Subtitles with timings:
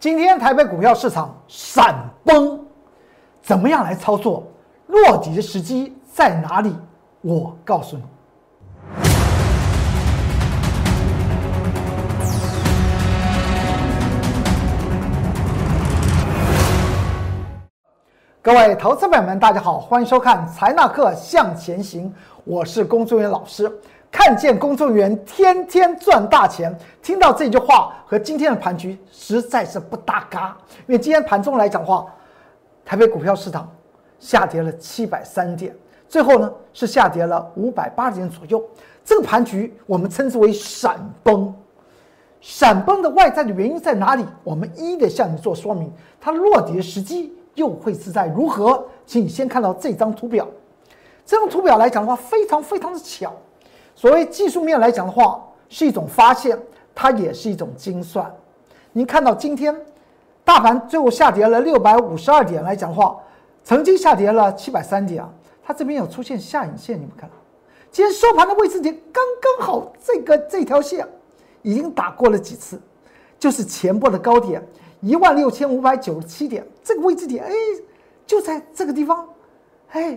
[0.00, 2.64] 今天台北股票市场闪崩，
[3.42, 4.46] 怎么样来操作？
[4.86, 6.72] 落底的时机在哪里？
[7.20, 8.04] 我告诉你。
[18.40, 22.08] 各位投资朋友们，大家好，欢迎收看《财纳课向前行》，
[22.44, 23.68] 我是工作人员老师。
[24.10, 30.56] 看见工作人员天天赚大钱，听到这句话和今天的盘局实在是不搭嘎。
[30.86, 32.06] 因为今天盘中来讲话，
[32.84, 33.70] 台北股票市场
[34.18, 35.74] 下跌了七百三点，
[36.08, 38.62] 最后呢是下跌了五百八十点左右。
[39.04, 41.54] 这个盘局我们称之为闪崩。
[42.40, 44.24] 闪崩的外在的原因在哪里？
[44.44, 45.92] 我们一一的向你做说明。
[46.20, 47.34] 它落底的时机。
[47.54, 48.86] 又会是在如何？
[49.04, 50.46] 请你先看到这张图表。
[51.26, 53.34] 这张图表来讲的话，非常非常的巧。
[53.98, 56.56] 所谓技术面来讲的话，是一种发现，
[56.94, 58.32] 它也是一种精算。
[58.92, 59.74] 您看到今天
[60.44, 63.18] 大盘最后下跌了六百五十二点来讲的话，
[63.64, 65.28] 曾经下跌了七百三点啊，
[65.64, 67.28] 它这边有出现下影线，你们看，
[67.90, 71.04] 今天收盘的位置点刚刚好，这个这条线
[71.62, 72.80] 已经打过了几次，
[73.36, 74.64] 就是前波的高点。
[75.00, 77.52] 一万六千五百九十七点，这个位置点，哎，
[78.24, 79.28] 就在这个地方，
[79.90, 80.16] 哎，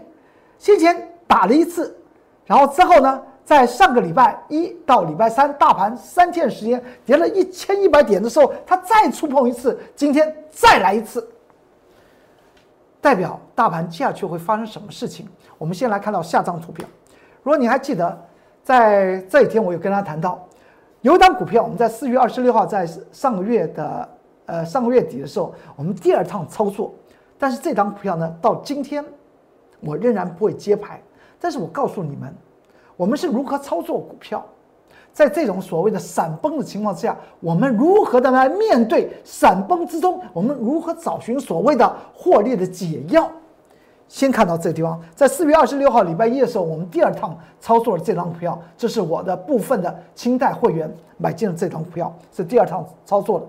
[0.60, 1.98] 先前打了一次，
[2.46, 11.28] 然后之后呢，在上个礼拜一到礼拜三，大盘三天时间跌了一千一百点的时候，它再触碰一次，今天再来一次，
[13.02, 15.28] 代表大盘接下去会发生什么事情？
[15.58, 16.88] 我们先来看到下张图表。
[17.44, 18.18] 如果你还记得，
[18.64, 20.48] 在这一天我有跟大家谈到，
[21.02, 24.10] 有一档股票，我们在四月二十六号，在上个月的。
[24.48, 26.94] 呃，上个月底的时候，我们第二趟操作，
[27.38, 29.06] 但是这张股票呢，到今天
[29.80, 31.02] 我仍然不会接牌。
[31.40, 32.36] 但是我告诉你们，
[33.02, 34.46] 我们是如何操作股票，
[35.12, 43.28] 在这种所谓的闪崩的情况之下，我们如何的来面对闪崩之中，我们如何找寻所谓的获利的解药。
[44.08, 53.48] 先看到这个地方，在四月二十六号礼拜一的时候，我们第二趟操作了这张股票，这是我的部分的清代会员买进了这张股票，是第二趟操作的。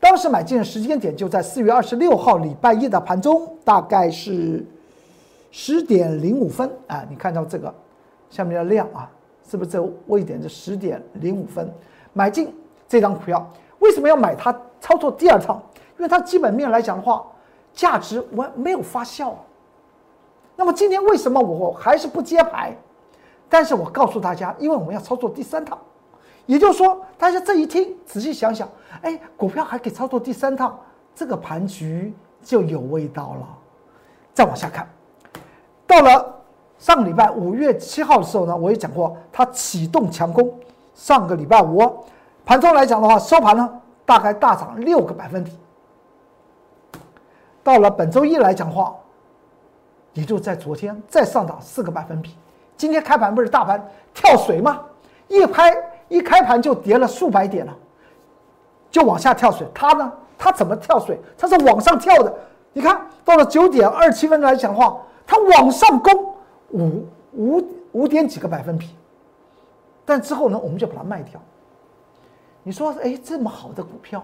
[0.00, 4.64] 当时买进的时间点就在四月二十六号礼拜一的盘中，大概是
[5.50, 7.04] 十点零五分啊。
[7.10, 7.74] 你看到这个
[8.34, 9.08] 下面的量啊，
[9.48, 11.72] 是不是这位点是十点零五分
[12.12, 12.52] 买进
[12.88, 13.48] 这张股票？
[13.78, 14.52] 为什么要买它？
[14.80, 15.62] 操作第二趟，
[15.96, 17.24] 因为它基本面来讲的话，
[17.72, 19.32] 价值完没有发酵。
[20.56, 22.76] 那么今天为什么我还是不接牌？
[23.48, 25.78] 但是我告诉大家，因为我们要操作第三趟。
[26.44, 28.68] 也就是说，大家这一听，仔细想想，
[29.00, 30.78] 哎，股票还可以操作第三趟，
[31.14, 32.12] 这个盘局
[32.42, 33.48] 就有味道了。
[34.34, 34.86] 再往下看，
[35.86, 36.33] 到了
[36.84, 40.52] 上个礼拜五月七号的时候呢，我也讲过，它启动强攻。
[40.94, 42.04] 上个礼拜五
[42.44, 45.56] 盘中来讲的话，收盘呢大概大涨六个百分点。
[47.62, 48.94] 到了本周一来讲的话，
[50.12, 52.36] 也就在昨天再上涨四个百分比。
[52.76, 54.82] 今天开盘不是大盘跳水吗？
[55.28, 55.74] 一拍。
[56.08, 57.74] 一开盘就跌了数百点了，
[58.90, 59.66] 就往下跳水。
[59.72, 60.12] 它呢？
[60.36, 61.18] 它怎么跳水？
[61.38, 62.32] 它是往上跳的。
[62.74, 66.33] 你看到了九点二七分来讲话，它往上攻
[66.74, 68.90] 五五五点几个百分比，
[70.04, 71.40] 但之后呢，我们就把它卖掉。
[72.62, 74.22] 你说，哎，这么好的股票，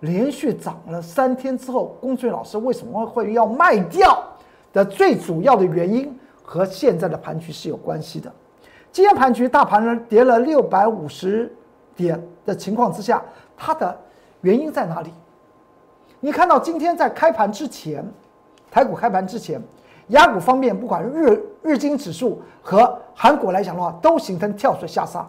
[0.00, 4.24] 连续涨了三天之后，龚俊老师为什么会要卖掉？
[4.70, 8.30] 的最主要的原因和现在的盘局是有关系的。
[8.92, 11.50] 今天盘局大盘呢跌了六百五十
[11.96, 13.22] 点的情况之下，
[13.56, 13.98] 它的
[14.42, 15.10] 原因在哪里？
[16.20, 18.04] 你看到今天在开盘之前，
[18.70, 19.60] 台股开盘之前，
[20.08, 25.28] 雅股方面不管日日经指数和韩国来讲的话，都形成跳水下杀。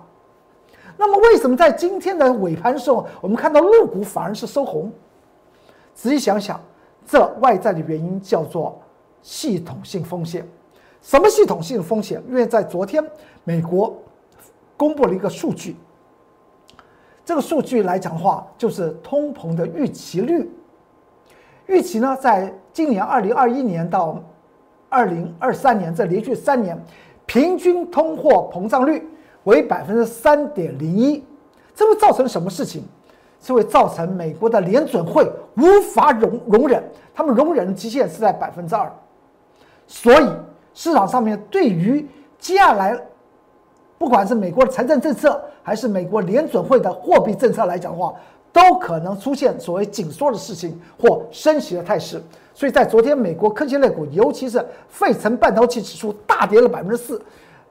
[0.98, 4.92] 那么为什么在今天的尾盘时候，我们看到陆股反而是收红？
[5.94, 6.60] 仔细想想，
[7.06, 8.80] 这外在的原因叫做
[9.22, 10.46] 系统性风险。
[11.02, 12.22] 什么系统性风险？
[12.28, 13.02] 因为在昨天，
[13.44, 13.98] 美国
[14.76, 15.78] 公布了一个数据，
[17.24, 20.50] 这个数据来讲的话，就是通膨的预期率。
[21.68, 24.22] 预期呢，在今年二零二一年到
[24.90, 26.78] 二零二三年这连续三年，
[27.26, 29.08] 平均通货膨胀率
[29.46, 31.24] 为百分之三点零一。
[31.74, 32.84] 这会造成什么事情？
[33.40, 35.24] 这会造成美国的联准会
[35.56, 36.84] 无法容容忍，
[37.16, 38.92] 他们容忍极限是在百分之二，
[39.88, 40.28] 所以。
[40.72, 42.08] 市场上面对于
[42.38, 42.98] 接下来，
[43.98, 48.14] 不管是美国的财政政策，还是美国联准会的货币政策来讲的话，
[48.52, 52.22] 都可能出现所谓紧缩的事情或升息的态势。
[52.54, 57.22] 所以在昨天，美国科技类股，尤其是费城半导体指数大跌了百分之四，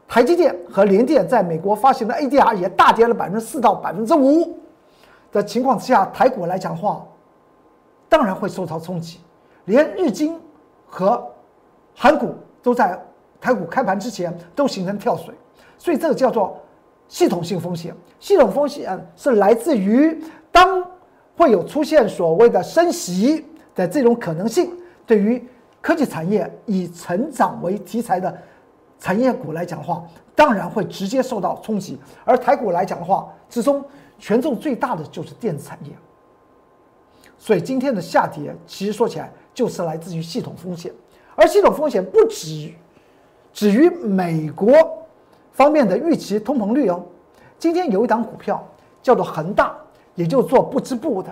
[0.06, 4.56] 台积电和联电在美国发行的 ADR 也大跌了百分之四到百分之五。
[5.30, 7.04] 的情况之下，台股来讲话，
[8.08, 9.20] 当然会受到冲击，
[9.66, 10.40] 连日经
[10.86, 11.22] 和
[11.94, 12.98] 韩股都在
[13.38, 15.34] 台股开盘之前都形成跳水，
[15.76, 16.58] 所以这个叫做
[17.08, 17.94] 系统性风险。
[18.18, 20.18] 系统风险是来自于
[20.58, 20.84] 当
[21.36, 23.46] 会有出现所谓的升息
[23.76, 24.72] 的这种可能性，
[25.06, 25.40] 对于
[25.80, 28.36] 科技产业以成长为题材的
[28.98, 30.02] 产业股来讲的话，
[30.34, 31.96] 当然会直接受到冲击。
[32.24, 33.84] 而台股来讲的话，之中
[34.18, 35.92] 权重最大的就是电子产业，
[37.38, 40.92] 所以今天的下跌其实说起来就是来自于系统风险，
[41.36, 42.72] 而系统风险不止
[43.52, 44.72] 止于美国
[45.52, 47.00] 方面的预期通膨率哦。
[47.60, 48.66] 今天有一档股票
[49.00, 49.72] 叫做恒大，
[50.18, 51.30] 也就做不织布的，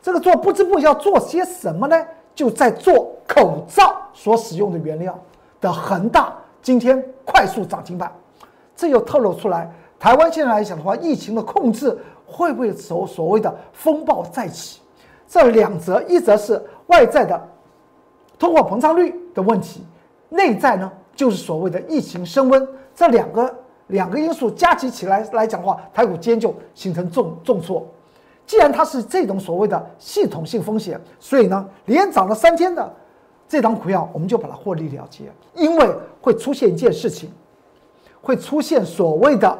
[0.00, 1.96] 这个做不织布要做些什么呢？
[2.34, 5.18] 就在做口罩所使用的原料
[5.60, 6.32] 的恒大，
[6.62, 8.10] 今天快速涨停板，
[8.76, 11.98] 这又透露出来，台湾现在来讲的话，疫情的控制。
[12.24, 14.80] 会不会所所谓的风暴再起？
[15.28, 17.38] 这两则，一则是外在的
[18.38, 19.84] 通货膨胀率的问题，
[20.30, 23.54] 内在呢就是所谓的疫情升温，这两个
[23.88, 27.86] 两个因素加急起来来讲的话，台股今天就形成重重挫。
[28.52, 32.94] 既然它是这种所谓的系统性风险，所以呢，连涨了三天的
[33.48, 35.88] 这张股票，我们就把它获利了结，因为
[36.20, 37.32] 会出现一件事情，
[38.20, 39.58] 会出现所谓的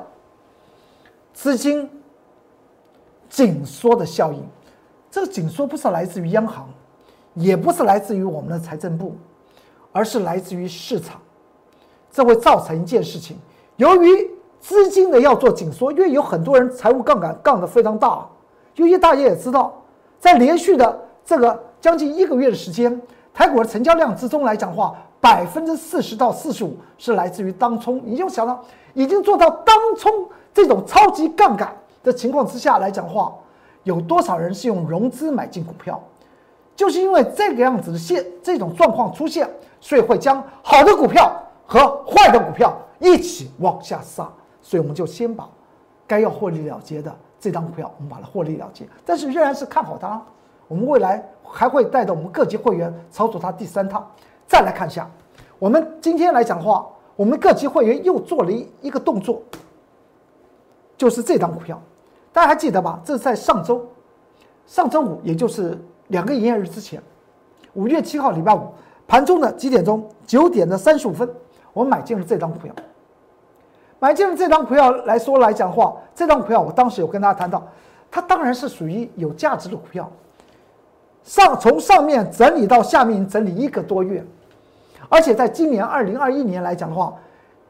[1.33, 1.89] 资金。
[3.31, 4.45] 紧缩的效应，
[5.11, 6.69] 这个紧缩不是来自于央行，
[7.33, 9.17] 也不是来自于我们的财政部，
[9.91, 11.19] 而是来自于市场。
[12.11, 13.39] 这会造成一件事情：
[13.77, 14.31] 由于
[14.61, 18.29] 资金的要做紧缩，因为有很多人财务杠杆杠得非常大。
[18.77, 19.73] 由于大家也知道，
[20.19, 23.01] 在连续的这个将近一个月的时间，
[23.35, 28.01] 台股的成交量之中来讲话，百分之四十到四十五是来自于当冲。
[28.05, 28.65] 你就想到，
[28.95, 31.77] 已经做到当冲这种超级杠杆。
[32.03, 33.33] 的情况之下来讲话，
[33.85, 36.03] 有多少人是用融资买进股票？
[36.75, 39.49] 就是因为这个样子的现这种状况出现，
[39.81, 41.31] 所以会将好的股票
[41.65, 44.29] 和坏的股票一起往下杀。
[44.61, 45.49] 所以我们就先把
[46.05, 48.87] 该要获利了结的这张股票，我们把它获利了结。
[49.05, 50.23] 但是仍然是看好它，
[50.69, 54.09] 我们未来还会带着我们各级会员操作它第三趟。
[54.47, 55.11] 再来看一下，
[55.59, 56.87] 我们今天来讲的话，
[57.17, 59.43] 我们各级会员又做了一一个动作，
[60.97, 61.83] 就是这张股票。
[62.33, 63.01] 大家还记得吧？
[63.05, 63.85] 这是在上周，
[64.65, 65.77] 上周五，也就是
[66.09, 67.03] 两个营业日之前，
[67.75, 68.69] 五月七号礼拜五
[69.09, 70.09] 盘中的几点钟？
[70.25, 71.29] 九点的三十五分，
[71.73, 72.73] 我买进了这张股票。
[74.03, 77.63] 买进了这张股票来说来讲话，这张股票我当时有跟大家谈到，
[78.11, 80.11] 它当然是属于有价值的股票。
[81.23, 84.27] 上从上面整理到下面整理一个多月，
[85.09, 87.15] 而且在今年二零二一年来讲的话，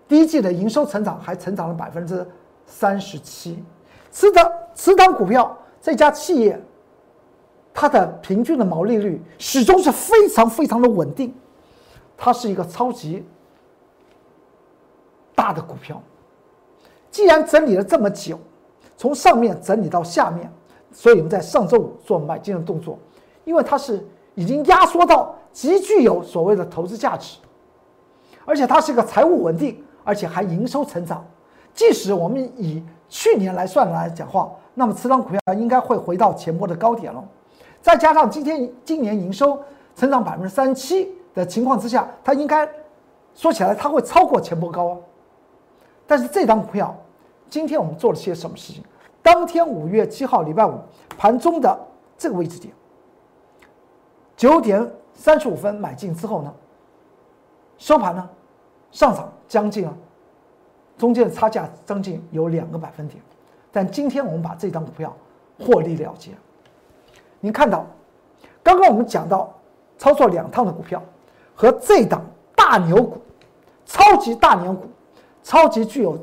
[0.08, 2.26] 第一季的营收成长还成长了百分之
[2.64, 3.62] 三十七。
[4.10, 6.58] 持的持档股票，这家企业，
[7.74, 11.34] 它的平均的毛利率始终是非常非常的稳定，
[12.16, 13.22] 它是一个超级
[15.34, 16.02] 大的股票。
[17.12, 18.36] 既然整理了这么久，
[18.96, 20.50] 从上面整理到下面，
[20.90, 22.98] 所以我们在上周五做买进的动作，
[23.44, 24.04] 因为它是
[24.34, 27.38] 已经压缩到极具有所谓的投资价值，
[28.46, 31.22] 而且它是一个财务稳定，而且还营收成长，
[31.74, 37.22] 即使我们以去年来算来讲话，那么此张股票应该会回到前波的高点了。
[37.82, 39.60] 再加上今天今年营收
[39.94, 42.66] 成长百分之三十七的情况之下，它应该
[43.34, 44.96] 说起来它会超过前波高啊。
[46.06, 46.94] 但是这张股票，
[47.52, 48.82] 今天我们做了些什么事情？
[49.20, 50.72] 当天五月七号礼拜五
[51.18, 51.78] 盘中的
[52.16, 52.72] 这个位置点，
[54.34, 56.54] 九点三十五分买进之后呢，
[57.76, 58.26] 收盘呢
[58.90, 59.94] 上涨将近啊。
[60.96, 63.22] 中间的差价将近有两个百分点，
[63.70, 65.14] 但今天我们把这张股票
[65.58, 66.30] 获利了结。
[67.38, 67.84] 您看到，
[68.62, 69.52] 刚刚我们讲到
[69.98, 71.02] 操作两趟的股票
[71.54, 72.24] 和这档
[72.56, 73.20] 大牛股、
[73.84, 74.86] 超级大牛股、
[75.42, 76.18] 超级具有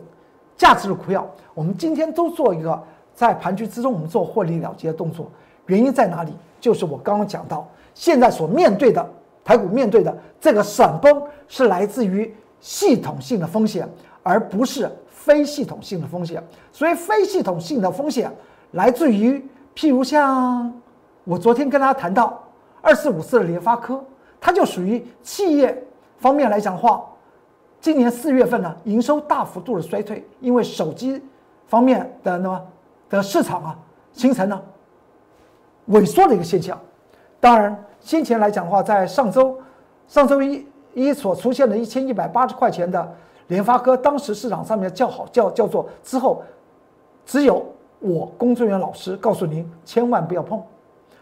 [0.59, 2.79] 价值的股票，我们今天都做一个
[3.15, 5.31] 在盘局之中我们做获利了结的动作。
[5.65, 6.33] 原因在哪里？
[6.59, 9.03] 就是我刚刚讲到，现在所面对的
[9.43, 13.89] 台股面对的这个闪崩是来自于系统性的风险。
[14.21, 18.29] 而不是非系统性的风险，所以非系统性的风险
[18.71, 19.39] 来自于，
[19.73, 20.71] 譬如像
[21.23, 22.37] 我昨天跟大家谈到
[22.81, 24.03] 二四五四的联发科，
[24.41, 25.83] 它就属于企业
[26.17, 27.03] 方面来讲的话，
[27.81, 31.21] 今年四月份呢营收大幅度的衰退，因为手机
[31.67, 32.61] 方面的那么
[33.09, 33.79] 的市场啊
[34.13, 34.61] 形成了
[35.89, 36.79] 萎缩的一个现象。
[37.39, 39.57] 当然，先前来讲的话，在上周
[40.07, 43.15] 上周一一所出现的一千一百八十块钱的。
[43.47, 46.43] 联发科当时市场上面叫好叫叫做之后，
[47.25, 47.65] 只有
[47.97, 50.61] 我工作人员老师告诉您，千万不要碰。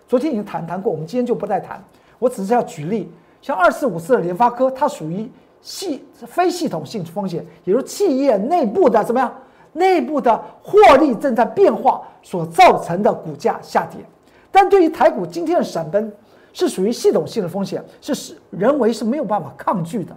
[0.09, 1.81] 昨天已经谈谈过，我们今天就不再谈。
[2.19, 3.09] 我只是要举例，
[3.41, 5.31] 像二四五四的联发科，它属于
[5.67, 9.29] 系非系统性风险，也就是企业内部的怎么样？
[9.73, 13.99] 内部的获利正在变化所造成的股价下跌。
[14.49, 16.09] 但对于台股今天的闪崩，
[16.53, 20.15] 是属于系统性的风险，是是人为是没有办法抗拒的。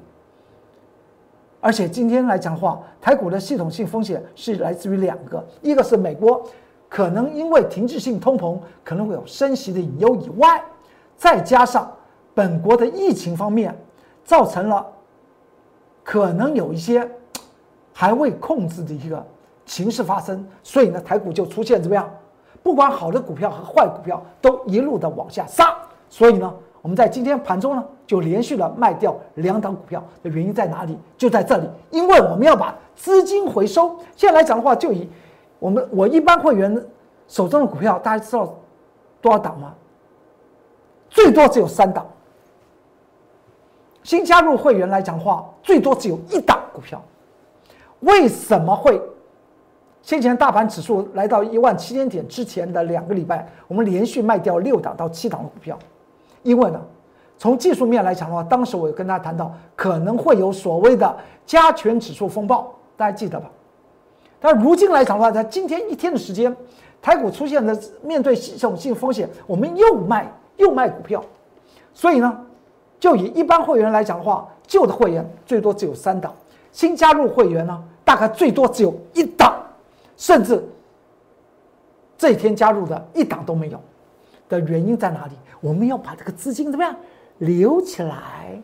[1.61, 6.40] 而且今天来讲的话，台股的系统性风险是来自于两个，一个是美国
[6.88, 10.62] 可能因为停滞性通膨可能会有升息的隐忧以外，
[11.16, 11.92] 再加上
[12.35, 13.76] 本国的疫情方面
[14.25, 14.87] 造成了
[16.11, 17.09] 可能有一些
[17.93, 19.25] 还未控制的一个
[19.64, 22.11] 形势发生，所以呢，台股就出现怎么样？
[22.64, 25.73] 不管好的股票和坏股票都一路的往下杀，
[26.09, 26.52] 所以呢。
[26.83, 30.99] 我们在今天盘中呢，就连续的卖掉两档股票的原因在哪里？
[31.17, 33.97] 就在这里，因为我们要把资金回收。
[34.17, 35.09] 现在来讲的话，就以
[35.61, 36.85] 我们我一般会员
[37.29, 38.52] 手中的股票，大家知道
[39.21, 39.75] 多少档吗？
[41.09, 42.05] 最多只有三档。
[44.11, 47.00] 新加入会员来讲的话，最多只有一档股票。
[48.00, 49.00] 为什么会？
[50.02, 55.79] 先前大盘指数来到一万七千点之前的两个礼拜，我们连续卖掉六档到七档的股票。
[56.43, 56.81] 因为呢，
[57.38, 63.49] 从技术面来讲的话，当时我有跟大家谈到可能会有所谓的加权指数风暴，大家记得吧？
[64.40, 66.57] 但如今来讲的话，在今天一天的时间，
[67.00, 70.26] 台股出现的面对系统性风险，我们又卖
[70.57, 71.25] 又卖股票，
[71.95, 72.45] 所以呢，
[73.00, 76.33] 就以一般会员来讲的话，旧的会员最多只有三档，
[76.71, 79.61] 新加入会员呢，大概最多只有一档，
[80.16, 80.62] 甚至
[82.19, 83.80] 这一天加入的一档都没有。
[84.49, 85.33] 的原因在哪里？
[85.61, 86.95] 我们要把这个资金怎么样
[87.38, 88.61] 留起来？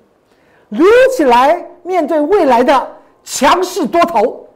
[0.69, 0.85] 留
[1.17, 4.49] 起来，面对未来的强势多头。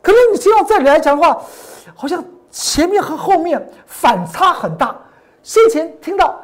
[0.00, 1.42] 可能你听到这里来讲的话，
[1.94, 4.96] 好像前面和后面反差很大。
[5.42, 6.40] 先前听到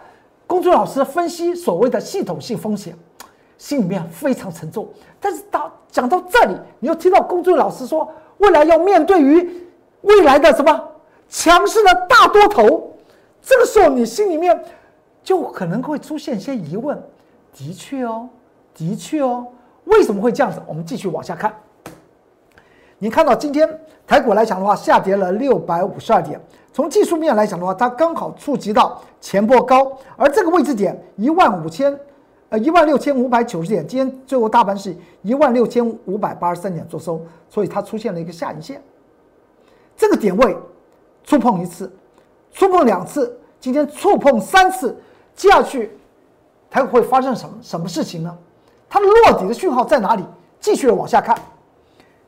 [0.55, 2.97] 公众老师分析所谓的系统性风险，
[3.59, 4.89] 心里面非常沉重。
[5.19, 8.09] 但是到讲到这里，你又听到公众老师说，
[8.39, 9.67] 未来要面对于
[10.03, 10.93] 未来的什么
[11.29, 12.95] 强势的大多头。
[13.43, 14.65] 这个时候，你心里面
[15.25, 16.97] 就可能会出现一些疑问。
[17.53, 18.29] 的确哦，
[18.73, 19.49] 的确哦，
[19.87, 20.63] 为什么会这样子？
[20.69, 21.53] 我们继续往下看。
[23.01, 23.69] 你看到今天
[24.07, 26.41] 台股来讲的话，下跌了六百五十二点。
[26.73, 31.99] 从技术面来讲的话，它刚好触及到前波高，而这个位置点一万五千，
[32.49, 33.87] 呃一万六千五百九十点。
[33.87, 38.83] 今天最后大盘是一万六千五百八十三点做收，所以它出现了一个下影线。
[39.97, 40.57] 这个点位
[41.23, 41.91] 触碰一次。
[42.53, 44.97] 触碰两次，今天触碰三次，
[45.35, 45.97] 接下去
[46.71, 48.37] 它会发生什么什么事情呢？
[48.89, 50.25] 它的落底的讯号在哪里？
[50.61, 51.37] 继续往下看，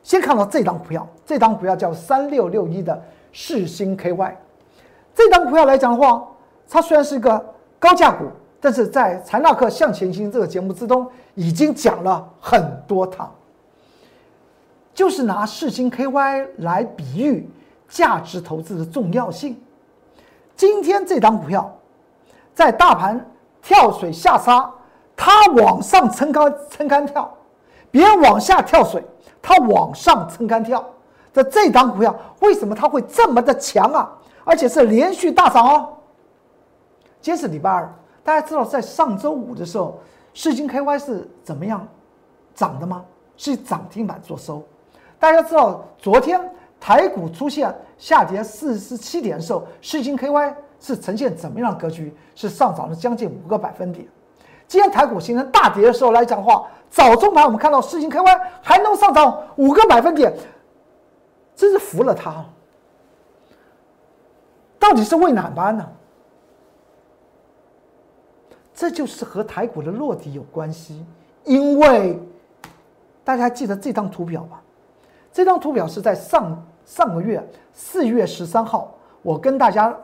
[0.07, 2.97] 先看到这张股票，这张股票叫三六六一的
[3.33, 4.33] 世星 KY。
[5.13, 6.25] 这张股票来讲的话，
[6.69, 7.45] 它虽然是一个
[7.77, 8.23] 高价股，
[8.61, 13.29] 但是在财纳克向前行这个节目之中，已经讲了很多趟，
[14.93, 17.45] 就是拿世星 KY 来比喻
[17.89, 19.61] 价值投资的重要性。
[20.55, 21.69] 今天这张股票，
[22.55, 23.29] 在大盘
[23.61, 24.71] 跳水下杀，
[25.17, 27.29] 它往上撑杆撑杆跳，
[27.91, 29.03] 别人往下跳水，
[29.41, 30.83] 它往上撑杆跳。
[31.33, 34.11] 这这档股票为什么它会这么的强啊？
[34.43, 35.93] 而且是连续大涨哦。
[37.21, 39.99] 今天是礼拜二，大家知道在上周五的时候，
[40.33, 41.87] 世金 KY 是怎么样
[42.55, 43.03] 涨的吗？
[43.35, 44.63] 是涨停板做收。
[45.19, 46.39] 大家知道昨天。
[46.79, 52.15] 台股出现下跌四十七点的时候，世金 KY 是呈现怎么样的格局？
[52.35, 54.07] 是上涨了将近五个百分点。
[54.67, 60.33] 今天台股形成大跌的时候来讲话，早中盘我们看到世金 KY 还能上涨五个百分点，
[61.55, 62.43] 真是服了他。
[64.77, 65.87] 到底是为哪般呢？
[68.73, 71.03] 这就是和台股的落底有关系，
[71.45, 72.21] 因为
[73.23, 74.61] 大家记得这张图表吧？
[75.33, 77.43] 这张图表是在上上个月
[77.73, 79.95] 四月十三号，我跟大家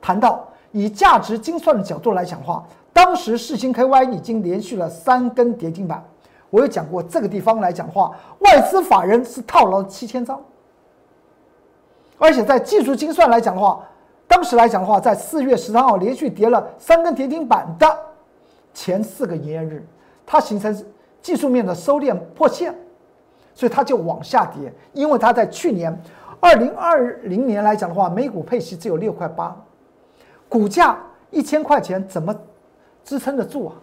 [0.00, 6.02] 谈到，以价值精算的角度来讲话，当时世星 KY 已经连续了三根跌停板。
[6.48, 10.40] 我有讲过这个地方来讲的话，外资法人是套牢七千张，
[12.16, 13.86] 而且在技术精算来讲的话，
[14.26, 17.86] 当时来讲的话，在四月十三号连续跌了三根跌停板的
[18.72, 19.84] 前四个营业日，
[20.24, 20.74] 它形成
[21.20, 22.74] 技术面的收敛破线。
[23.56, 25.96] 所以它就往下跌，因为它在去年
[26.40, 29.56] 二零二零年来讲的话，每股配息只有六块八，
[30.48, 30.98] 股价
[31.30, 32.34] 一千块钱怎么
[33.04, 33.74] 支撑得住啊？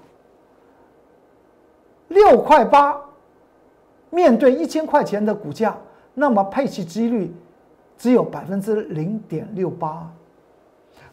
[2.10, 3.00] 六块八
[4.10, 5.78] 面对一千块钱的股价，
[6.14, 7.34] 那么配息几率
[7.98, 10.12] 只有百分之零点六八。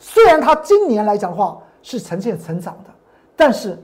[0.00, 2.90] 虽然它今年来讲的话是呈现成长的，
[3.36, 3.78] 但是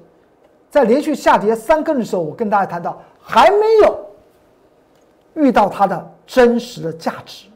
[0.71, 4.07] 在连续下跌三根的时候，我跟大家谈到还没有
[5.35, 7.47] 遇到它的真实的价值，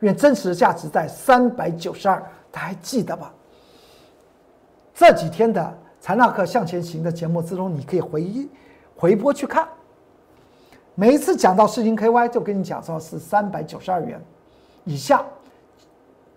[0.00, 2.20] 因为真实的价值在三百九十二，
[2.50, 3.32] 大家还记得吧？
[4.94, 8.46] 这几天的财纳克向前行的节目之中，你可以回忆
[8.94, 9.66] 回播去看。
[10.94, 14.22] 每一次讲到世星 KY，就跟你讲说是三百九十二元
[14.84, 15.24] 以下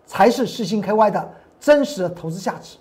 [0.05, 2.77] 才是世星 KY 的真实的投资价值，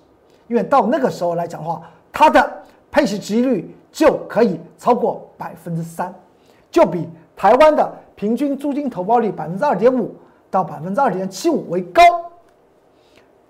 [0.47, 6.15] 因为到那个时候来讲的话，它的配息值率就可以超过百分之三，
[6.71, 10.15] 就比台湾的平均租金投报率百分之二点五
[10.53, 12.01] 到百分之二点七五为高。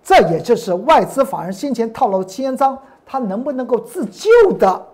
[0.02, 4.86] 这也就是外资法人先前套牢七千张，它能不能够自救的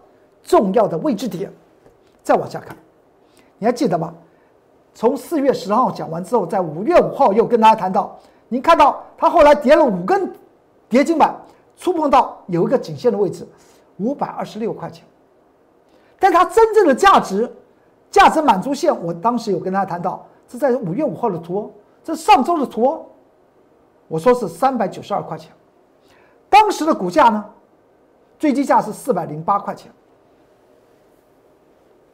[0.43, 1.51] 重要的位置点。
[2.23, 2.77] 再往下看，
[3.59, 4.15] 你还记得吗？
[4.95, 8.17] 从四月十号讲完之后，在五月五号又跟大家谈到，
[8.49, 10.31] 您看到它后来跌了五根
[10.89, 11.35] 跌停板，
[11.77, 13.49] 触碰到有一个颈线的位置，
[13.97, 15.05] 五百二十六块钱。
[16.19, 17.51] 但它真正的价值，
[18.11, 21.73] 价值满足线，我当时有跟大家谈到，是在五月五号的图，
[22.05, 23.05] 这上周的图。
[24.07, 25.51] 我说是三百九十二块钱，
[26.51, 27.45] 当时的股价呢，
[28.43, 29.93] 最低价是四百零八块钱。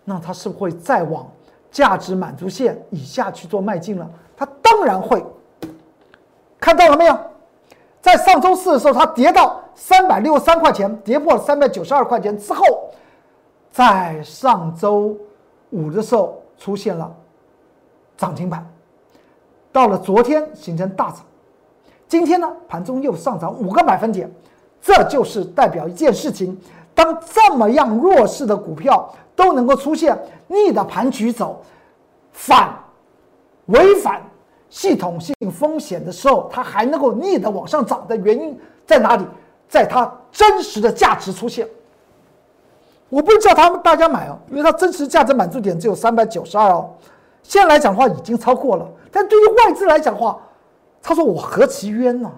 [0.04, 1.26] 那它是不是会再往
[1.70, 4.06] 价值满足线以下去做迈进了？
[4.36, 5.24] 它当然会。
[6.60, 7.18] 看到了没有？
[8.02, 12.62] 在上周四的时候，它跌到三百六十三块钱，跌破了三百九十二块钱之后，
[13.72, 15.16] 在上周
[15.70, 17.10] 五的时候出现了
[18.18, 18.70] 涨停板，
[19.72, 21.24] 到了昨天形成大涨。
[22.06, 24.30] 今天呢，盘中又上涨五个百分点，
[24.80, 26.58] 这就是代表一件事情：
[26.94, 31.60] 当这么样弱势的股票都能够出现逆的盘局走，
[32.32, 32.74] 反
[33.66, 34.22] 违反
[34.70, 39.24] 系统性风险的时候，它还能够逆的往上涨的原因在哪里？
[39.68, 41.68] 在它真实的价值出现。
[43.10, 46.90] 我不是叫他们大家买哦，因为它真实价值满足点只有三百九十二哦，
[47.42, 50.38] 现在来讲的话已经超过了，但对于外资来讲的话。
[51.00, 52.30] 他说：“我何其冤呢？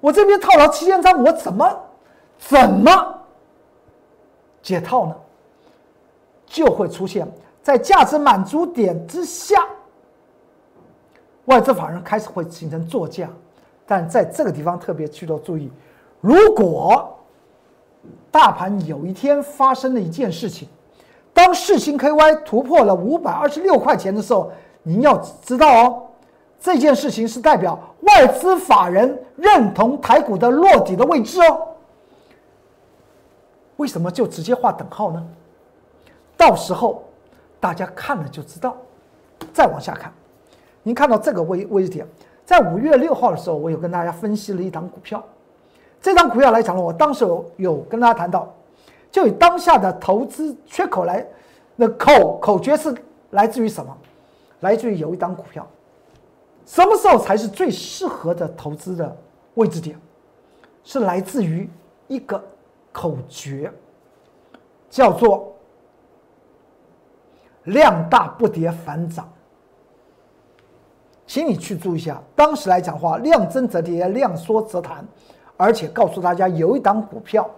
[0.00, 1.80] 我这边套牢七千张，我怎么
[2.38, 3.18] 怎么
[4.62, 5.16] 解套呢？
[6.46, 7.26] 就会出现
[7.62, 9.56] 在价值满足点之下，
[11.46, 13.28] 外资法人开始会形成作价。
[13.86, 15.70] 但在这个地方特别去做注意：
[16.20, 17.18] 如果
[18.30, 20.68] 大盘有一天发生了一件事情，
[21.32, 24.52] 当世星 KY 突破了五百二十六块钱的时候。”
[24.84, 26.02] 您要知道哦，
[26.58, 31.68] 这件事情是代表外资法人认同台股的落底的位置哦。
[33.76, 35.24] 为什么就直接画等号呢？
[36.36, 37.04] 到时候
[37.60, 38.76] 大家看了就知道。
[39.52, 40.12] 再往下看，
[40.82, 42.06] 您看到这个位位置点，
[42.44, 45.22] 在五月六号的时候，我有跟大家分析了一档股票。
[46.02, 48.52] 这张股票来讲呢，我当时有有跟大家谈到，
[49.12, 51.24] 就以当下的投资缺口来，
[51.76, 52.92] 那口口诀是
[53.30, 53.96] 来自于什么？
[54.60, 55.64] 来自于有一档股票，
[56.68, 59.16] 什么时候才是最适合的投资的
[59.54, 59.98] 位置点？
[60.84, 61.68] 是来自于
[62.08, 62.42] 一个
[62.92, 63.72] 口诀，
[64.90, 65.56] 叫做
[67.64, 69.26] “量大不跌反涨”。
[71.26, 75.02] 请你去注意一下，当时来讲话，量增则跌，量缩则弹，
[75.56, 77.48] 而且告诉大家有一档股票，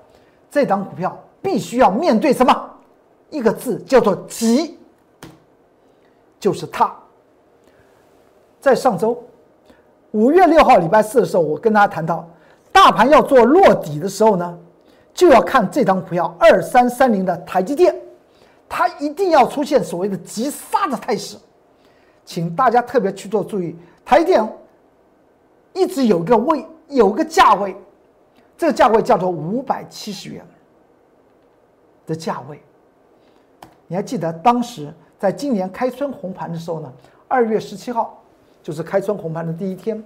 [0.48, 2.70] 这档股票必须要面对什么？
[3.28, 4.78] 一个字叫做“急”。
[6.38, 6.96] 就是它。
[8.60, 9.18] 在上周
[10.10, 12.28] 五月六号礼拜四的时候，我跟大家谈到，
[12.70, 14.58] 大盘要做落底的时候呢，
[15.14, 17.94] 就要看这张股票二三三零的台积电，
[18.68, 21.36] 它一定要出现所谓的急杀的态势，
[22.24, 23.74] 请大家特别去做注意。
[24.04, 24.46] 台积电
[25.72, 27.74] 一直有个位，有个价位，
[28.58, 30.44] 这个价位叫做五百七十元
[32.06, 32.60] 的价位。
[33.86, 34.92] 你还记得当时？
[35.18, 36.90] 在今年开春红盘的时候呢，
[37.28, 38.19] 二月十七号
[38.62, 40.02] 就是开春红盘的第一天。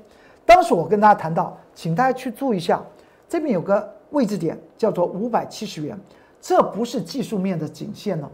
[0.46, 2.82] 当时我跟大家谈到，请大家去注意一下，
[3.28, 5.98] 这边有个位置点叫做五百七十元，
[6.40, 8.28] 这不是技术面的颈线呢，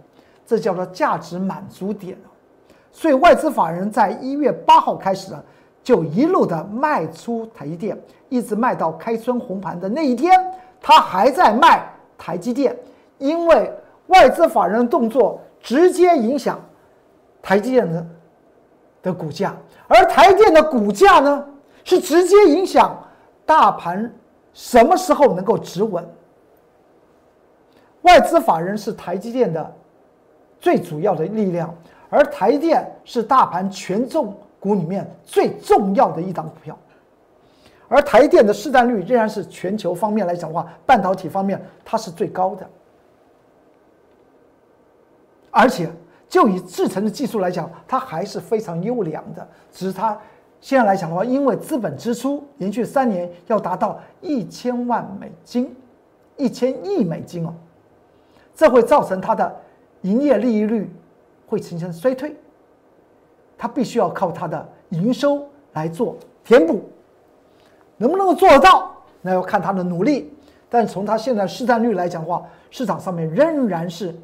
[0.44, 2.16] 这叫做价值满足点
[2.92, 5.42] 所以外资法人在一月八号开始呢，
[5.82, 7.96] 就一路的卖出台积电，
[8.28, 10.38] 一直卖到开春红盘的那一天，
[10.80, 12.76] 他还在卖台积电，
[13.18, 13.72] 因为
[14.08, 16.58] 外资法人的动作直接影响。
[17.40, 18.04] 台积电的
[19.02, 19.56] 的股价，
[19.88, 21.46] 而台电的股价呢，
[21.84, 22.96] 是直接影响
[23.46, 24.12] 大盘
[24.52, 26.06] 什么时候能够止稳。
[28.02, 29.74] 外资法人是台积电的
[30.58, 31.74] 最主要的力量，
[32.08, 36.78] 而台电是大盘权重股里面最重要的一档股票，
[37.88, 42.68] 而台电的市占率仍然是全球方面来讲的话，半导体方面它是最高的，
[45.50, 45.90] 而且
[46.30, 49.46] 就以制成的技术来讲，它还是非常优良的。
[49.70, 50.18] 只是它
[50.62, 55.76] 现在来讲的话，因为资本支出连续三年要达到一千万美金，
[56.38, 57.52] 一千亿美金哦，
[58.54, 59.54] 这会造成它的
[60.00, 60.90] 营业利率。
[61.50, 62.36] 会形成衰退，
[63.58, 66.88] 它必须要靠它的营收来做填补，
[67.96, 70.32] 能不能够做得到，那要看它的努力。
[70.68, 74.14] 但从它现在市占率来讲的话，市场上面仍然是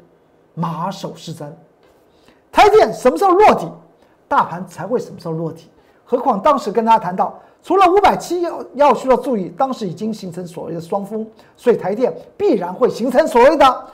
[0.53, 1.51] 马首是瞻。
[2.57, 3.71] 台电什么时候落底，
[4.27, 5.69] 大盘才会什么时候落底。
[6.03, 11.23] 何况当时跟大家谈到，除了五百七要要需要注意，当时已经形成所谓的双峰，
[11.55, 13.85] 所以台电必然会形成所谓的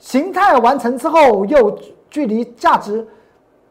[0.00, 1.78] 形态完成之后又。
[2.10, 3.06] 距离价值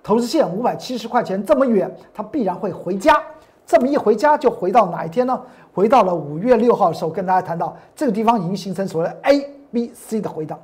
[0.04, 3.20] 投资线五百七十块钱这么远，它必然会回家。
[3.66, 5.42] 这么一回家，就回到哪一天呢？
[5.74, 9.40] 回到了五月六号的时候，跟大家谈到这个地方已经形成所谓的 A、
[9.74, 10.60] B、C 的回档。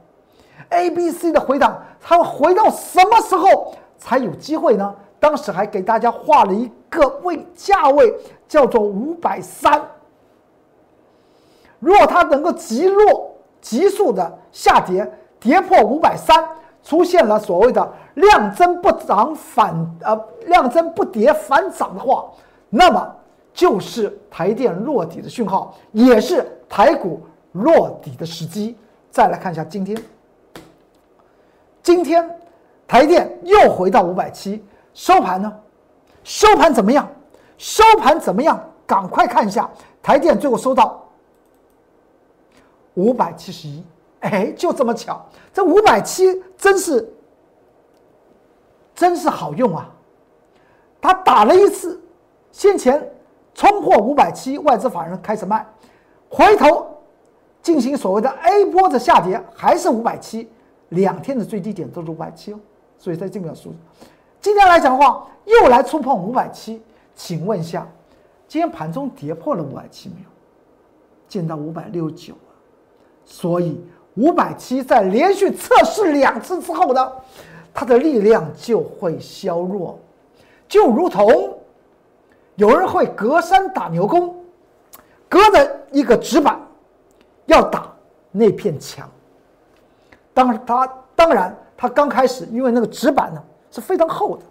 [0.69, 3.48] A、B、C 的回档，它回到什么时候
[4.04, 4.94] 才有机会呢？
[5.18, 8.13] 当时还给大家画了一个位价位，
[8.50, 9.82] 叫做五百三。
[11.80, 16.46] 如果它能够急落、急速的下跌，跌破五百三。
[16.84, 22.30] 出现了所谓的量增不涨反呃量增不跌反涨的话，
[22.70, 23.16] 那么
[23.54, 27.22] 就是台电落底的讯号，也是台股
[27.54, 28.76] 落底的时机。
[29.10, 29.98] 再来看一下今天，
[31.82, 32.30] 今天
[32.93, 35.51] 台电又回到五百七，收盘呢？
[36.23, 37.10] 收盘怎么样？
[37.58, 38.63] 收盘怎么样？
[38.86, 39.67] 赶快看一下，
[39.99, 41.03] 台电最后收到
[42.93, 43.84] 五百七十一。
[44.19, 47.12] 哎，就这么巧，这五百七真是
[48.93, 49.89] 真是好用啊！
[51.01, 51.99] 他打了一次，
[52.51, 53.12] 先前
[53.56, 55.65] 冲破五百七，外资法人开始卖，
[56.29, 56.95] 回头
[57.63, 60.47] 进行所谓的 A 波的下跌，还是五百七，
[60.89, 62.60] 两天的最低点都是五百七哦。
[63.04, 63.76] 所以在这个数字，
[64.39, 66.82] 今天来讲的话，又来触碰五百七，
[67.13, 67.86] 请问一下，
[68.48, 70.30] 今天盘中跌破了五百七没有？
[71.28, 72.54] 见到五百六十九了，
[73.26, 73.84] 所以。
[74.16, 77.12] 五百七在连续测试两次之后呢，
[77.74, 80.00] 它的力量就会削弱，
[80.68, 81.58] 就如同
[82.56, 84.36] 有人会隔山打牛工，
[85.28, 86.62] 隔着一个纸板
[87.48, 87.92] 要打
[88.32, 89.10] 那片墙。
[90.32, 94.43] 当，他当然它刚开始，因为那个纸板呢是非常厚的，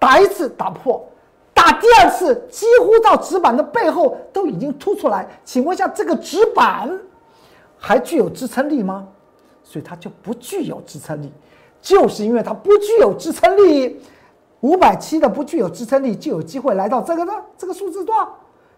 [0.00, 1.08] 打一次打破，
[1.54, 5.28] 打第二次几乎到纸板的背后都已经凸出来。
[5.44, 6.90] 请问一下，这个纸板？
[7.78, 9.06] 还具有支撑力吗？
[9.62, 11.30] 所以它就不具有支撑力，
[11.80, 14.02] 就是因为它不具有支撑力，
[14.62, 18.26] 五百七的不具有支撑力，就有机会来到这个呢这个数字段，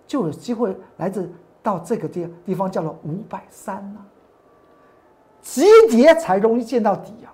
[0.06, 1.26] 就有机会来自
[1.62, 4.00] 到这个地地方叫做五百三呢。
[5.50, 7.32] 急跌才容易见到底啊，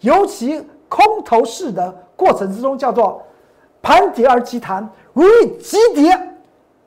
[0.00, 3.24] 尤其空头市的过程之中叫做
[3.80, 6.36] 盘跌而急弹，容易急跌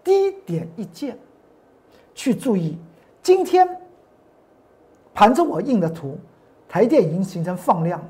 [0.03, 1.17] 低点一见，
[2.13, 2.77] 去注意
[3.23, 3.67] 今天。
[5.13, 6.19] 盘中我印的图，
[6.67, 8.03] 台电已经形成放量，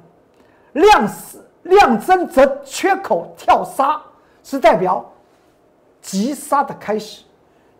[0.74, 4.02] 量死量增则缺口跳杀，
[4.44, 5.06] 是代表
[6.02, 7.24] 急杀的开始。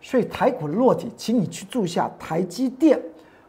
[0.00, 3.02] 所以台股的落底，请你去注意一下台积电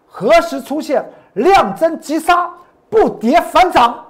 [0.07, 2.51] 何时出现量增急杀
[2.89, 4.05] 不跌反涨，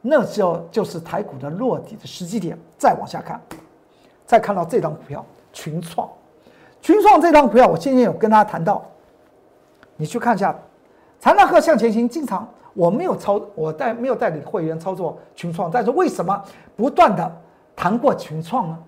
[0.00, 2.58] 那就就是台股的落底的时机点。
[2.76, 3.40] 再往下看，
[4.26, 6.08] 再看到这张股票群创，
[6.82, 8.84] 群创这张股票，我今天有跟大家谈到。
[9.96, 10.54] 你去看一下，
[11.20, 16.42] 长纳克向前行，经常我没有操，我带没有带领会员操作群创，但是为什么
[16.76, 17.40] 不断的
[17.76, 18.78] 谈过群创呢？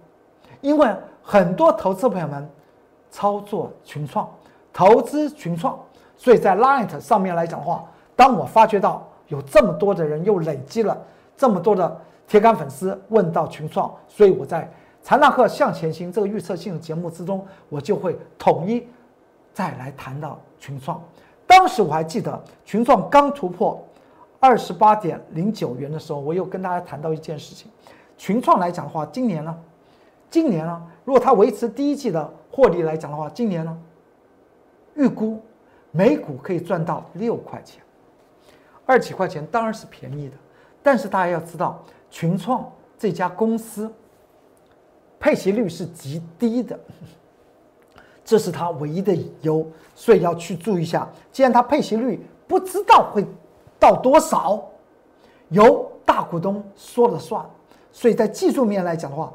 [0.60, 0.88] 因为
[1.22, 2.50] 很多投资朋友们
[3.10, 4.28] 操作群创，
[4.72, 5.78] 投资群创，
[6.16, 10.96] 所以在 Light 上面来讲的话，当我发觉到有这么多的人又累积了
[11.36, 14.70] 这么多的铁杆粉丝问到群创，所以我在
[15.02, 18.86] 财纳克向前行这个预测性的节目之中，我就会统一
[19.52, 20.38] 再来谈到。
[20.58, 20.98] 群创，
[21.46, 23.78] 当时我还记得群创刚突破
[24.40, 27.70] 二十八点零九元的时候，我有跟大家谈到一件事情。
[28.16, 29.54] 群创来讲的话，今年呢，
[30.30, 33.78] 今年呢，如果它维持第一季的获利来讲的话，今年呢，
[34.94, 35.38] 预估
[35.96, 37.82] 每股可以赚到六块钱，
[38.84, 40.34] 二几块钱当然是便宜的，
[40.82, 43.90] 但是大家要知道，群创这家公司
[45.18, 46.78] 配息率是极低的。
[48.24, 51.08] 这是它唯一的隐忧，所以要去注意一下。
[51.30, 53.24] 既然它配息率不知道会
[53.78, 54.68] 到多少，
[55.50, 57.48] 由大股东说了算，
[57.92, 59.32] 所以在技术面来讲的话，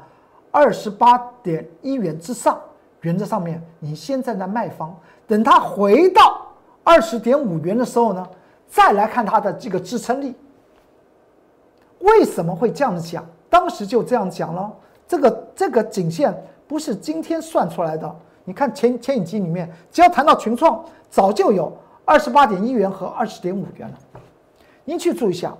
[0.50, 2.60] 二十八点一元之上，
[3.00, 4.94] 原则上面你先站在卖方，
[5.26, 6.41] 等它回到
[6.84, 8.28] 二十点五元的时候呢，
[8.68, 10.34] 再来看它的这个支撑力。
[12.00, 13.24] 为什么会这样子讲？
[13.48, 14.72] 当时就这样讲了。
[15.06, 16.34] 这个这个颈线
[16.66, 18.16] 不是今天算出来的。
[18.44, 21.72] 你看前前几集里面，只要谈到群创，早就有
[22.04, 23.94] 二十八点一元和二十点五元了。
[24.84, 25.54] 您去注意一下，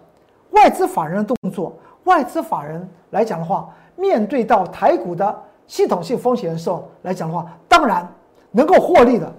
[0.51, 1.73] 外资法人的动作。
[2.05, 8.09] 外资法人来讲的话，面对到台股的系统性风险的时候来讲的话，当然
[8.51, 9.33] 能够获利的，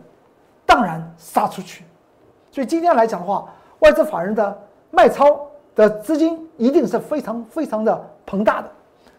[0.74, 1.84] 当然杀出去。
[2.50, 3.46] 所以今天来讲的话，
[3.80, 5.48] 外资法人的卖超。
[5.76, 8.70] 的资金一定是非常非常的庞大的，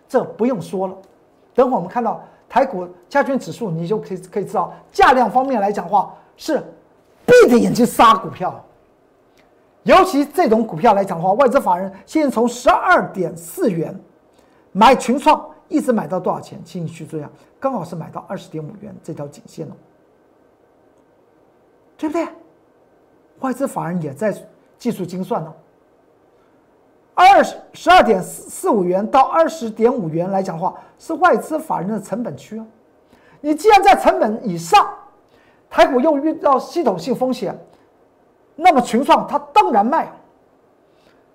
[0.09, 0.95] 这不用说了。
[1.53, 6.63] 等会我们看到台股加权指数，你就可以可以知道价量方面来讲的话，是
[7.27, 8.65] 闭着眼睛杀股票。
[9.83, 13.93] 尤其这种股票来讲的话，外资法人现在从十二点四元
[14.71, 16.57] 买群创，一直买到多少钱？
[16.65, 19.77] 请你去注意啊，刚好是买到二十点五元这条颈线了，
[22.05, 22.29] 对不对？
[23.41, 24.35] 外资法人也在
[24.77, 25.53] 技术精算呢。
[27.15, 32.67] 二十十二点四四五元到二十点五元来讲的话，是外资法人的成本区啊。
[33.41, 34.87] 你既然在成本以上，
[35.71, 37.57] 台股又遇到系统性风险，
[38.55, 40.11] 那么群创它当然卖。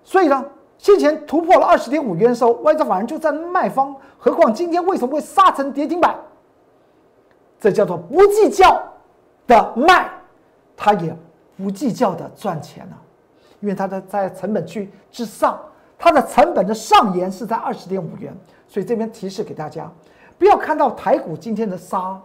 [0.04, 0.44] 所以呢，
[0.78, 3.96] 先前突破了二十点五元的时候，外资法人就在卖方。
[4.18, 6.14] 何况今天为什么会杀成跌停板？
[7.58, 8.80] 这叫做不计较
[9.46, 10.10] 的卖，
[10.82, 11.14] 它也
[11.58, 12.96] 不计较的赚钱了，
[13.60, 15.60] 因为它的在成本区之上。
[15.98, 18.34] 它的成本的上沿是在二十点五元，
[18.66, 19.92] 所以这边提示给大家，
[20.38, 22.18] 不要看到台股今天的杀，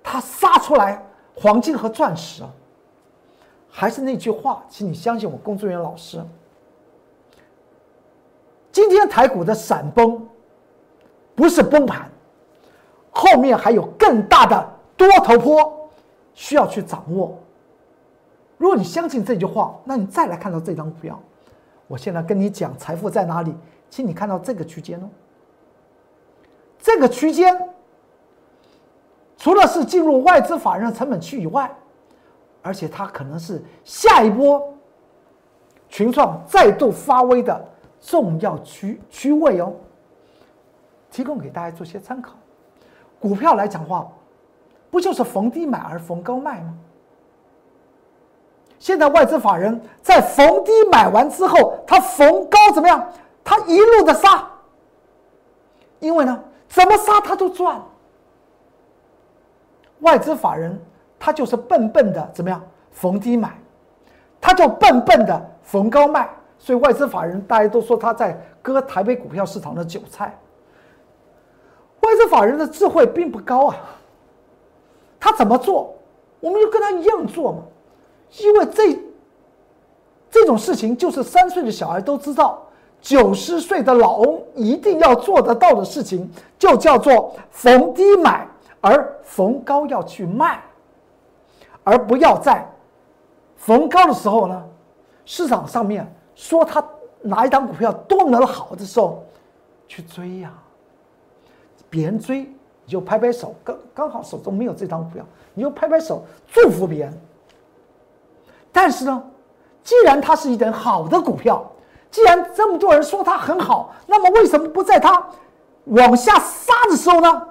[0.00, 2.50] 它杀出来黄金和钻石啊。
[3.68, 6.24] 还是那句话，请你相信我，工作人员老师。
[8.70, 10.24] 今天台股的闪崩，
[11.34, 12.08] 不是崩盘，
[13.10, 15.81] 后面还有更大的多头坡
[16.34, 17.38] 需要去掌握。
[18.58, 21.20] 如果你相信这句话，那你再来看到这张股票。
[21.88, 23.54] 我现在跟你讲财富在哪里，
[23.90, 25.08] 请你看到这个区间哦。
[26.78, 27.56] 这个区间
[29.36, 31.70] 除了是进入外资法人的成本区以外，
[32.62, 34.72] 而且它可能是下一波
[35.88, 37.68] 群创再度发威的
[38.00, 39.72] 重要区区位哦。
[41.10, 42.32] 提供给大家做些参考。
[43.20, 44.10] 股票来讲话，
[44.92, 46.74] 不就是逢低买而逢高卖吗？
[48.78, 53.10] 现在外资法人在逢低买完之后，他逢高怎么样？
[53.42, 54.46] 他一路的杀，
[55.98, 57.80] 因为呢，怎么杀他都赚。
[60.00, 60.78] 外资法人
[61.18, 62.62] 他就是笨笨的怎么样？
[62.90, 63.56] 逢低买，
[64.42, 66.28] 他就笨笨的逢高卖。
[66.58, 70.38] 所以外资法人大家都说他在割台北股票市场的韭菜。
[72.00, 73.76] 外资法人的智慧并不高啊，
[75.24, 75.94] 他怎么做，
[76.40, 77.62] 我们就跟他一样做嘛。
[78.40, 78.98] 因为这
[80.28, 82.60] 这种事情，就是三岁的小孩都知道，
[83.00, 88.48] 九十岁的老翁一定要做得到的事情，就叫做逢低买，
[88.80, 90.60] 而逢高要去卖，
[91.84, 92.68] 而不要在
[93.54, 94.64] 逢高的时候呢，
[95.24, 96.84] 市场上面说他
[97.20, 99.24] 哪一档股票多么好的时候
[99.86, 100.52] 去追呀，
[101.88, 102.52] 别人追
[102.92, 105.24] 就拍拍手，刚刚好手中没有这张股票，
[105.54, 107.20] 你就拍拍手祝福别人。
[108.70, 109.22] 但是呢，
[109.82, 111.64] 既然它是一等好的股票，
[112.10, 115.26] 既然这么多人说它很好，那么为什么不在它
[115.86, 117.48] 往下杀的时候呢，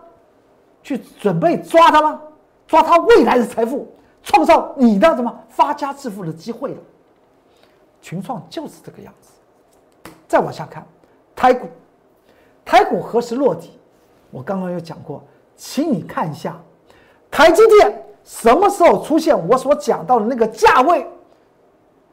[0.84, 2.22] 去准备抓它呢？
[2.68, 3.92] 抓它未来的财富，
[4.24, 6.78] 创造你的什么发家致富的机会了？
[8.02, 9.32] 群创就是这个样子。
[10.28, 10.86] 再往下看，
[11.36, 11.68] 台股，
[12.64, 13.72] 台股何时落地？
[14.32, 15.24] 我刚刚有讲过，
[15.56, 16.60] 请你看一下
[17.30, 18.06] 台积电。
[18.24, 21.06] 什么时候出现我所讲到的那个价位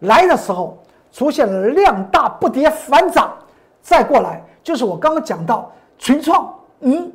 [0.01, 0.79] 来的时候，
[1.13, 3.37] 出现了量大不跌反涨，
[3.83, 7.13] 再过来就是我刚刚讲到群创，嗯，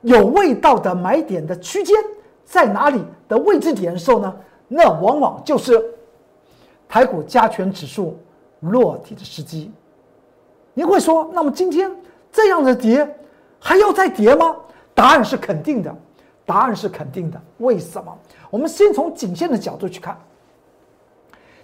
[0.00, 1.94] 有味道的买点的区间
[2.44, 4.34] 在哪里的位置点的时候呢？
[4.66, 5.84] 那往往就是
[6.88, 8.18] 台股加权指数
[8.60, 9.70] 落地的时机。
[10.72, 11.94] 你会说，那么今天
[12.32, 13.06] 这样的跌
[13.62, 14.56] 还要再跌吗？
[14.92, 15.94] 答案是肯定的。
[16.44, 18.12] 答案是肯定的，为什么？
[18.50, 20.18] 我们先从颈线的角度去看。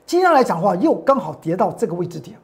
[0.07, 2.39] 今天来讲的话，又刚好跌到这个位置点，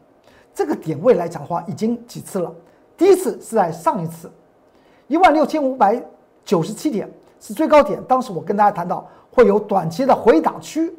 [0.53, 2.53] 这个点位来讲的话，已经几次了。
[2.97, 4.31] 第一次是在上一次，
[5.07, 6.03] 一万六千五百
[6.45, 7.09] 九十七点
[7.40, 10.93] 是最高点，当时我跟大家谈到会有短期的回档区。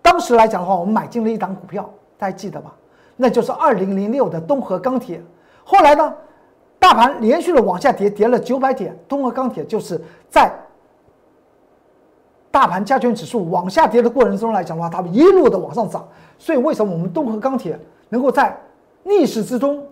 [0.00, 2.72] 当时来讲的话，我们买进了一档股票，大家记得吧？
[3.16, 5.20] 那就是二零零六的东河钢铁。
[5.64, 6.14] 后来呢，
[6.86, 10.48] 大盘连续的往下跌，跌了九百点，东河钢铁就是在
[12.48, 16.06] 大盘加权指数往下跌的过程中来讲的话，它一路的往上涨。
[16.38, 17.76] 所以为什么我们东河钢铁
[18.08, 18.56] 能够在
[19.02, 19.84] 逆势之中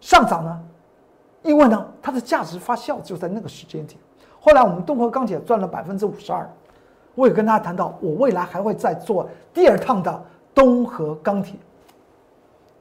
[0.00, 0.60] 上涨呢？
[1.42, 3.98] 因为呢，它的价值发酵就在那个时间点。
[4.40, 6.48] 后来我们东河钢铁赚了百分之五十二。
[7.16, 11.58] 我也跟大家谈到，我未来还会再做第二趟的东河钢铁。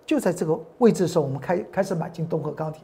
[0.06, 2.84] 就在这个位置的时候，我们开开始买进东河钢铁。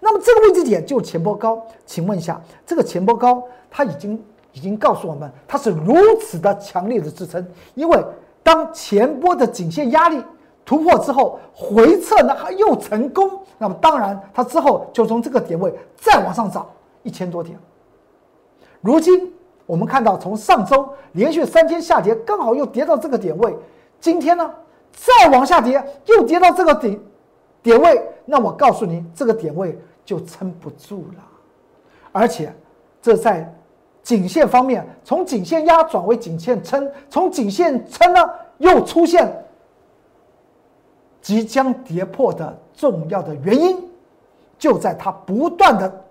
[0.00, 7.46] 那么这个位置点就是前波高，请问一下，这个前波高它已经已经告诉我们，它是如此的强烈的支撑。
[7.74, 8.04] 因为
[8.42, 10.22] 当前波的颈线压力
[10.64, 16.66] 突破之后，回撤呢又成功，那么当然它之后就从这个点位再往上涨
[17.02, 17.58] 一千多点。
[18.80, 19.32] 如今。
[19.66, 23.52] 我们看到，从上周连续三天下跌，刚好又跌到这个点位。
[23.98, 24.48] 今天呢，
[24.92, 27.04] 再往下跌，又跌到这个顶
[27.66, 28.00] 点位。
[28.24, 31.24] 那我告诉您，这个点位就撑不住了。
[32.12, 32.54] 而且，
[33.02, 33.52] 这在
[34.04, 39.44] 颈线方面，从颈线压转为颈线撑，从颈线撑呢，又出现
[41.20, 43.84] 即将跌破的重要的原因，
[44.56, 46.02] 就在它不断的。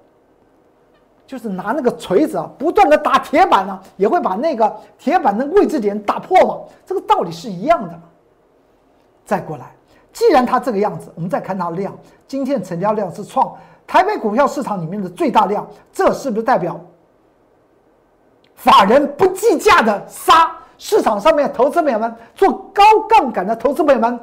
[1.26, 6.60] 就是拿那个锤子啊，不断的打铁板呢，也会把那个铁板的位置点打破嘛。
[6.86, 8.00] 这个道理是一样的。
[9.26, 9.75] 再过来，
[10.16, 11.94] 既然它这个样子，我们再看它的量，
[12.26, 13.54] 今天成交量是创
[13.86, 16.80] 台北股票市场里面的最大量，这是不是代表
[18.56, 20.56] 法人不计价的杀？
[20.78, 24.18] 市场上面投资朋友们做高杠杆的投资朋友们，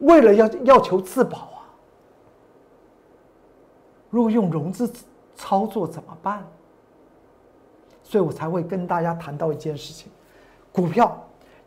[0.00, 1.62] 为了要要求自保啊，
[4.10, 4.92] 如果用融资。
[5.40, 6.44] 操作怎么办？
[8.02, 10.10] 所以我才会跟大家谈到一件事情：
[10.72, 11.16] 股票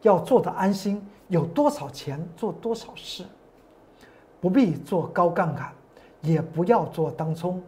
[0.02, 3.24] 要做的安心，有多少钱做多少事，
[4.42, 5.72] 不必做高杠杆，
[6.20, 7.62] 也不要做当冲，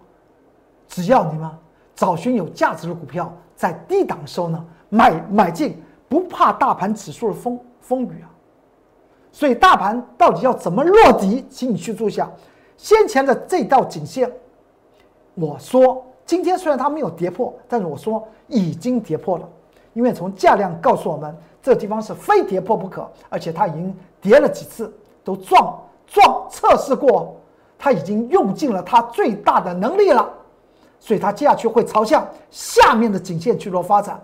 [0.88, 1.50] 只要你们
[1.96, 8.28] 找寻有价值的股票，在低档时候呢买买进，不怕大盘指数的风风雨啊。
[9.32, 12.30] 所以大盘到底要怎么落底，请你去注意下
[12.76, 14.32] 先前的这道颈线。
[15.36, 19.50] 我说，今天虽然它没有跌破，但是我说已经跌破了，
[19.94, 25.76] 因为从价量告诉我们，这地方是非跌破不可，而且它已经跌了几次，都撞
[26.14, 27.36] 撞测试过，
[27.78, 30.32] 它已经用尽了它最大的能力了，
[31.00, 34.22] 所以它接下去会朝向下面的颈线去做发展。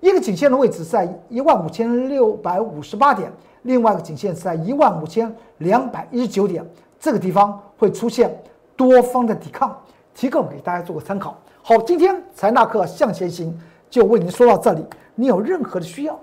[0.00, 8.42] 一个颈线的位置在一万五千六百五十八点，另外一个颈线是在一万五千两百一十九点，这个地方会出现
[8.76, 9.74] 多方的抵抗。
[10.12, 11.38] 提供给大家做个参考。
[11.62, 14.84] 好，今天财纳课向前行就为您说到这里。
[15.14, 16.18] 你有任何的需要，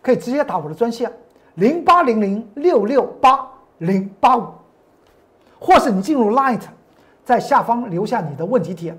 [0.00, 1.12] 可以直接打我的专线
[1.56, 3.46] 零八零零六六八
[3.82, 4.46] 零八五，
[5.58, 6.60] 或是你进入 Light，
[7.24, 8.96] 在下方留下你的问题点，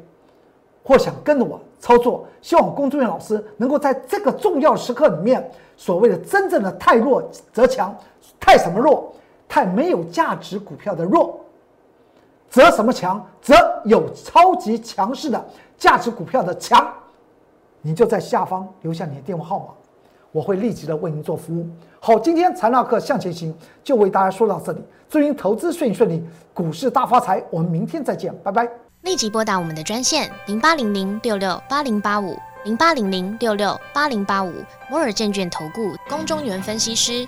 [0.83, 7.95] 或想跟着我操作，希望工作人员老师能够在这个重要时刻里面，所谓的真正的太弱则强，
[8.39, 9.13] 太什么弱？
[9.47, 11.39] 太没有价值股票的弱。
[12.49, 13.25] 则什么强？
[13.41, 15.43] 则有超级强势的
[15.77, 16.87] 价值股票的强，
[17.81, 19.65] 你就在下方留下你的电话号码，
[20.33, 21.65] 我会立即的为您做服务。
[22.01, 26.21] 好，今天财纳课向前行就为大家说到这里，祝您投资顺顺利，
[26.53, 27.41] 股市大发财。
[27.49, 28.67] 我们明天再见，拜拜。
[29.03, 34.51] 立即拨打我们的专线零八零零六六八零八五零八零零六六八零八五
[34.89, 37.27] 摩尔证券投顾公中原分析师。